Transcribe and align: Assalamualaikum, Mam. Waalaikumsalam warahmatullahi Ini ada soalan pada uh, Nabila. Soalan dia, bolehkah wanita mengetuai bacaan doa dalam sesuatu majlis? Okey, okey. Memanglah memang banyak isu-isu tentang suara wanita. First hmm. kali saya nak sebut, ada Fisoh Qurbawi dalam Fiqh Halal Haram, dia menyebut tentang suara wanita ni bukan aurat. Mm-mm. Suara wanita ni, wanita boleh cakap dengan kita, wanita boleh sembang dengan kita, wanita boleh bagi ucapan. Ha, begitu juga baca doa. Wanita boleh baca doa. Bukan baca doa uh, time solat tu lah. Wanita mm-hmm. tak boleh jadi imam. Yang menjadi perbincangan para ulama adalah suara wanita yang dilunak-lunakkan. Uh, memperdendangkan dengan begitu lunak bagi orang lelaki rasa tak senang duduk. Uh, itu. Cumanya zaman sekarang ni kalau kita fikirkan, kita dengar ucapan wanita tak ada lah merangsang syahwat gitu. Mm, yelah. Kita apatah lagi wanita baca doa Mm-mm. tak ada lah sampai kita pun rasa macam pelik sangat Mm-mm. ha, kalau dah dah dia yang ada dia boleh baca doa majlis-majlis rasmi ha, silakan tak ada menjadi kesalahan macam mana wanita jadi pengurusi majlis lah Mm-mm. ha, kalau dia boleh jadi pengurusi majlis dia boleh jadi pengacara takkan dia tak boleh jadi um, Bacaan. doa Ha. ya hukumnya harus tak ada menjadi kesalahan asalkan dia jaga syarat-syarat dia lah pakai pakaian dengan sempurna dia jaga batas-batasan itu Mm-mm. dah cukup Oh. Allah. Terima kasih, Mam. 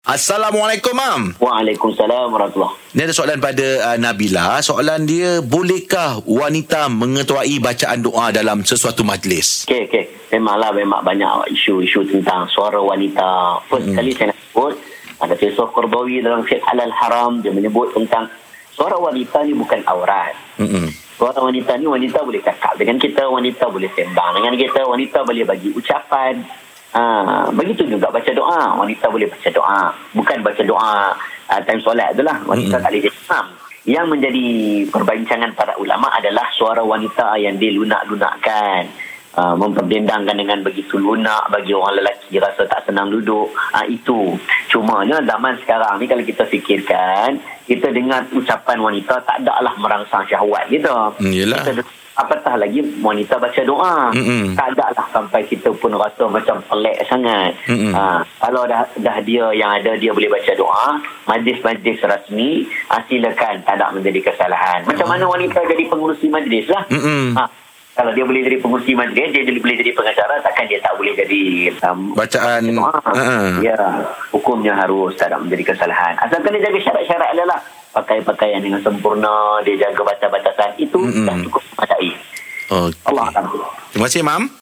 Assalamualaikum, 0.00 0.96
Mam. 0.96 1.22
Waalaikumsalam 1.36 2.32
warahmatullahi 2.32 2.96
Ini 2.96 3.04
ada 3.04 3.12
soalan 3.12 3.36
pada 3.36 3.66
uh, 3.84 3.96
Nabila. 4.00 4.56
Soalan 4.64 5.04
dia, 5.04 5.44
bolehkah 5.44 6.24
wanita 6.24 6.88
mengetuai 6.88 7.60
bacaan 7.60 8.00
doa 8.00 8.32
dalam 8.32 8.64
sesuatu 8.64 9.04
majlis? 9.04 9.68
Okey, 9.68 9.92
okey. 9.92 10.04
Memanglah 10.32 10.72
memang 10.72 11.04
banyak 11.04 11.52
isu-isu 11.52 12.08
tentang 12.08 12.48
suara 12.48 12.80
wanita. 12.80 13.60
First 13.68 13.92
hmm. 13.92 13.96
kali 14.00 14.10
saya 14.16 14.32
nak 14.32 14.40
sebut, 14.40 14.74
ada 15.20 15.34
Fisoh 15.36 15.68
Qurbawi 15.68 16.24
dalam 16.24 16.48
Fiqh 16.48 16.64
Halal 16.64 16.96
Haram, 16.96 17.44
dia 17.44 17.52
menyebut 17.52 17.92
tentang 17.92 18.32
suara 18.72 18.96
wanita 18.96 19.44
ni 19.44 19.52
bukan 19.52 19.84
aurat. 19.84 20.32
Mm-mm. 20.56 20.88
Suara 21.20 21.44
wanita 21.44 21.76
ni, 21.76 21.84
wanita 21.84 22.24
boleh 22.24 22.40
cakap 22.40 22.72
dengan 22.80 22.96
kita, 22.96 23.28
wanita 23.28 23.68
boleh 23.68 23.92
sembang 23.92 24.32
dengan 24.32 24.56
kita, 24.56 24.80
wanita 24.80 25.28
boleh 25.28 25.44
bagi 25.44 25.68
ucapan. 25.76 26.40
Ha, 26.90 27.46
begitu 27.54 27.86
juga 27.86 28.10
baca 28.10 28.30
doa. 28.34 28.74
Wanita 28.74 29.06
boleh 29.06 29.30
baca 29.30 29.48
doa. 29.54 29.94
Bukan 30.10 30.38
baca 30.42 30.62
doa 30.66 31.14
uh, 31.46 31.60
time 31.62 31.82
solat 31.82 32.18
tu 32.18 32.22
lah. 32.26 32.42
Wanita 32.42 32.78
mm-hmm. 32.78 32.82
tak 32.82 32.90
boleh 32.90 33.02
jadi 33.06 33.14
imam. 33.14 33.46
Yang 33.80 34.06
menjadi 34.12 34.46
perbincangan 34.92 35.50
para 35.56 35.72
ulama 35.78 36.12
adalah 36.12 36.50
suara 36.52 36.82
wanita 36.82 37.38
yang 37.38 37.56
dilunak-lunakkan. 37.56 39.10
Uh, 39.30 39.54
memperdendangkan 39.54 40.34
dengan 40.34 40.58
begitu 40.66 40.98
lunak 40.98 41.46
bagi 41.54 41.70
orang 41.70 42.02
lelaki 42.02 42.42
rasa 42.42 42.66
tak 42.66 42.82
senang 42.90 43.14
duduk. 43.14 43.54
Uh, 43.70 43.86
itu. 43.86 44.34
Cumanya 44.66 45.22
zaman 45.22 45.54
sekarang 45.62 46.02
ni 46.02 46.10
kalau 46.10 46.26
kita 46.26 46.42
fikirkan, 46.50 47.38
kita 47.70 47.94
dengar 47.94 48.26
ucapan 48.34 48.82
wanita 48.82 49.22
tak 49.22 49.46
ada 49.46 49.62
lah 49.62 49.78
merangsang 49.78 50.26
syahwat 50.26 50.66
gitu. 50.66 50.90
Mm, 51.22 51.30
yelah. 51.30 51.62
Kita 51.62 51.86
apatah 52.20 52.54
lagi 52.54 52.84
wanita 53.00 53.40
baca 53.40 53.62
doa 53.64 54.12
Mm-mm. 54.12 54.52
tak 54.52 54.76
ada 54.76 54.92
lah 54.92 55.06
sampai 55.08 55.40
kita 55.48 55.72
pun 55.72 55.96
rasa 55.96 56.28
macam 56.28 56.60
pelik 56.60 57.00
sangat 57.08 57.56
Mm-mm. 57.64 57.96
ha, 57.96 58.20
kalau 58.38 58.68
dah 58.68 58.84
dah 59.00 59.16
dia 59.24 59.48
yang 59.56 59.72
ada 59.72 59.96
dia 59.96 60.12
boleh 60.12 60.28
baca 60.28 60.52
doa 60.52 61.00
majlis-majlis 61.24 61.98
rasmi 62.04 62.68
ha, 62.92 63.00
silakan 63.08 63.64
tak 63.64 63.80
ada 63.80 63.88
menjadi 63.90 64.20
kesalahan 64.28 64.84
macam 64.84 65.08
mana 65.08 65.24
wanita 65.24 65.64
jadi 65.64 65.88
pengurusi 65.88 66.28
majlis 66.28 66.68
lah 66.68 66.84
Mm-mm. 66.92 67.32
ha, 67.40 67.48
kalau 67.90 68.12
dia 68.12 68.24
boleh 68.24 68.44
jadi 68.44 68.56
pengurusi 68.60 68.92
majlis 68.92 69.28
dia 69.32 69.42
boleh 69.44 69.76
jadi 69.76 69.92
pengacara 69.92 70.34
takkan 70.40 70.68
dia 70.68 70.78
tak 70.80 70.94
boleh 70.96 71.12
jadi 71.16 71.42
um, 71.88 72.12
Bacaan. 72.12 72.62
doa 72.68 72.92
Ha. 73.10 73.58
ya 73.58 73.76
hukumnya 74.30 74.76
harus 74.76 75.16
tak 75.16 75.32
ada 75.32 75.40
menjadi 75.40 75.74
kesalahan 75.74 76.14
asalkan 76.20 76.54
dia 76.54 76.68
jaga 76.68 76.78
syarat-syarat 76.78 77.30
dia 77.34 77.44
lah 77.44 77.60
pakai 77.90 78.22
pakaian 78.22 78.62
dengan 78.62 78.78
sempurna 78.80 79.58
dia 79.66 79.74
jaga 79.74 80.06
batas-batasan 80.06 80.78
itu 80.78 80.94
Mm-mm. 80.94 81.26
dah 81.26 81.36
cukup 81.42 81.62
Oh. 82.70 82.90
Allah. 83.06 83.28
Terima 83.90 84.06
kasih, 84.06 84.22
Mam. 84.22 84.50